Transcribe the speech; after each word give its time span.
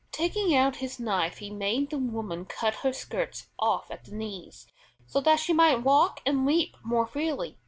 Taking 0.11 0.55
out 0.55 0.77
his 0.77 0.99
knife 0.99 1.37
he 1.37 1.51
made 1.51 1.91
the 1.91 1.99
woman 1.99 2.45
cut 2.45 2.73
her 2.77 2.91
skirts 2.91 3.49
off 3.59 3.91
at 3.91 4.03
the 4.05 4.15
knees, 4.15 4.65
so 5.05 5.21
that 5.21 5.39
she 5.39 5.53
might 5.53 5.83
walk 5.83 6.21
and 6.25 6.43
leap 6.43 6.75
more 6.83 7.05
freely. 7.05 7.59